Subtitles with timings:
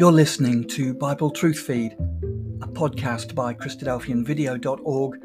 [0.00, 1.92] You're listening to Bible Truth Feed,
[2.62, 5.20] a podcast by Christadelphianvideo.org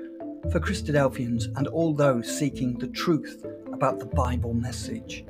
[0.51, 5.24] for Christadelphians and all those seeking the truth about the Bible message.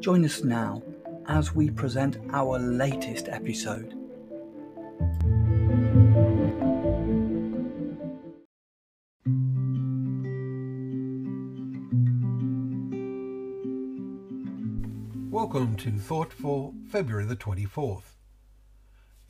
[0.00, 0.82] Join us now
[1.28, 3.92] as we present our latest episode.
[15.30, 18.13] Welcome to Thought for February the 24th.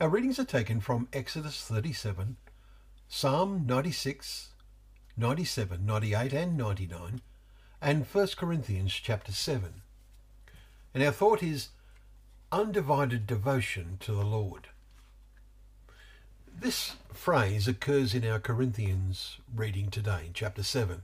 [0.01, 2.35] Our readings are taken from Exodus 37,
[3.07, 4.49] Psalm 96,
[5.15, 7.21] 97, 98 and 99,
[7.81, 9.81] and 1 Corinthians chapter 7.
[10.93, 11.69] And our thought is
[12.51, 14.67] undivided devotion to the Lord.
[16.53, 21.03] This phrase occurs in our Corinthians reading today, chapter 7.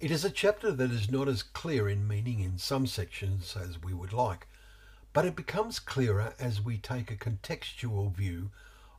[0.00, 3.80] It is a chapter that is not as clear in meaning in some sections as
[3.80, 4.48] we would like,
[5.12, 8.50] but it becomes clearer as we take a contextual view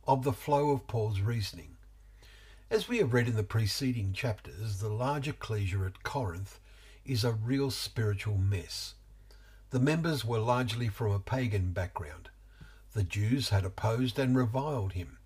[0.06, 1.76] of the flow of Paul's reasoning.
[2.70, 6.60] As we have read in the preceding chapters, the large ecclesia at Corinth
[7.04, 8.94] is a real spiritual mess.
[9.70, 12.30] The members were largely from a pagan background.
[12.92, 15.18] The Jews had opposed and reviled him.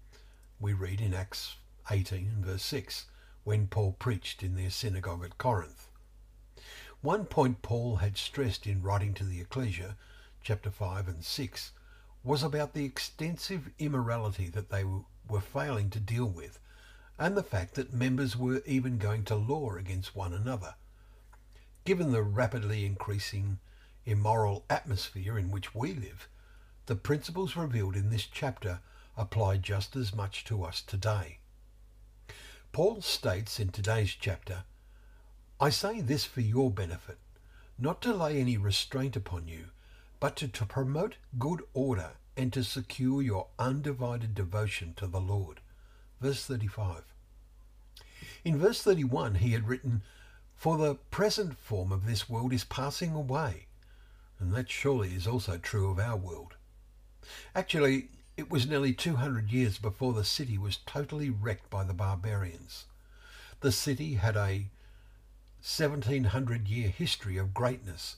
[0.58, 1.56] We read in Acts
[1.90, 3.06] 18 and verse 6
[3.44, 5.88] when Paul preached in their synagogue at Corinth.
[7.00, 9.96] One point Paul had stressed in writing to the ecclesia
[10.42, 11.72] chapter 5 and 6,
[12.24, 14.84] was about the extensive immorality that they
[15.28, 16.58] were failing to deal with,
[17.18, 20.74] and the fact that members were even going to law against one another.
[21.84, 23.58] Given the rapidly increasing
[24.04, 26.28] immoral atmosphere in which we live,
[26.86, 28.80] the principles revealed in this chapter
[29.16, 31.38] apply just as much to us today.
[32.72, 34.64] Paul states in today's chapter,
[35.60, 37.18] I say this for your benefit,
[37.78, 39.66] not to lay any restraint upon you,
[40.20, 45.60] but to, to promote good order and to secure your undivided devotion to the Lord.
[46.20, 47.02] Verse 35.
[48.44, 50.02] In verse 31, he had written,
[50.54, 53.66] For the present form of this world is passing away.
[54.38, 56.54] And that surely is also true of our world.
[57.54, 62.84] Actually, it was nearly 200 years before the city was totally wrecked by the barbarians.
[63.60, 64.70] The city had a
[65.60, 68.16] 1700 year history of greatness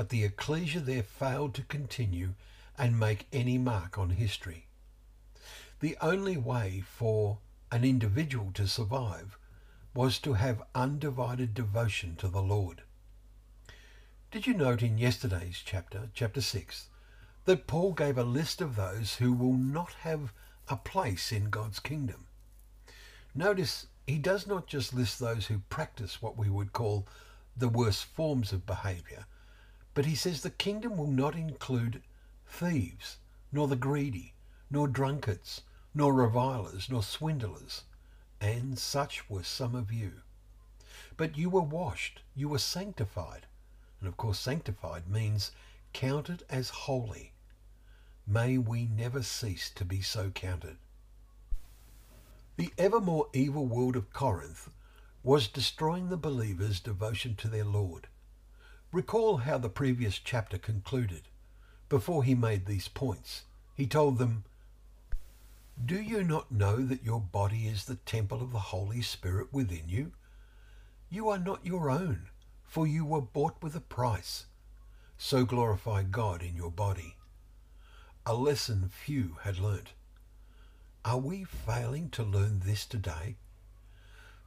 [0.00, 2.32] but the ecclesia there failed to continue
[2.78, 4.66] and make any mark on history.
[5.80, 7.40] The only way for
[7.70, 9.36] an individual to survive
[9.92, 12.80] was to have undivided devotion to the Lord.
[14.30, 16.88] Did you note in yesterday's chapter, chapter 6,
[17.44, 20.32] that Paul gave a list of those who will not have
[20.66, 22.26] a place in God's kingdom?
[23.34, 27.06] Notice he does not just list those who practice what we would call
[27.54, 29.26] the worst forms of behaviour,
[29.94, 32.02] but he says the kingdom will not include
[32.46, 33.18] thieves,
[33.52, 34.34] nor the greedy,
[34.70, 35.62] nor drunkards,
[35.94, 37.82] nor revilers, nor swindlers.
[38.40, 40.22] And such were some of you.
[41.16, 43.46] But you were washed, you were sanctified.
[44.00, 45.50] And of course, sanctified means
[45.92, 47.32] counted as holy.
[48.26, 50.78] May we never cease to be so counted.
[52.56, 54.70] The ever more evil world of Corinth
[55.22, 58.06] was destroying the believers' devotion to their Lord.
[58.92, 61.22] Recall how the previous chapter concluded.
[61.88, 63.44] Before he made these points,
[63.76, 64.42] he told them,
[65.84, 69.84] Do you not know that your body is the temple of the Holy Spirit within
[69.86, 70.10] you?
[71.08, 72.30] You are not your own,
[72.64, 74.46] for you were bought with a price.
[75.16, 77.14] So glorify God in your body.
[78.26, 79.92] A lesson few had learnt.
[81.04, 83.36] Are we failing to learn this today?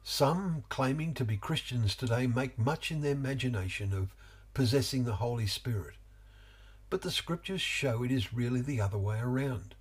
[0.02, 4.14] Some, claiming to be Christians today, make much in their imagination of
[4.54, 5.96] possessing the Holy Spirit.
[6.88, 9.74] But the scriptures show it is really the other way around.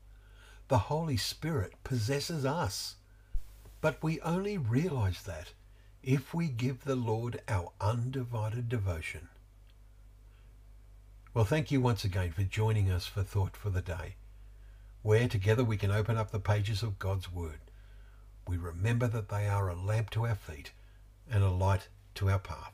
[0.67, 2.95] The Holy Spirit possesses us.
[3.81, 5.53] But we only realize that
[6.01, 9.29] if we give the Lord our undivided devotion.
[11.33, 14.15] Well, thank you once again for joining us for Thought for the Day,
[15.01, 17.59] where together we can open up the pages of God's Word.
[18.47, 20.71] We remember that they are a lamp to our feet
[21.30, 22.74] and a light to our path.